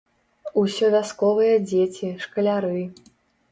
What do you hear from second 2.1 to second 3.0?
шкаляры.